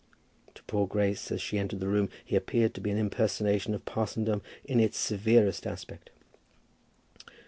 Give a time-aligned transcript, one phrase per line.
[0.55, 3.85] To poor Grace, as she entered the room, he appeared to be an impersonation of
[3.85, 6.09] parsondom in its severest aspect.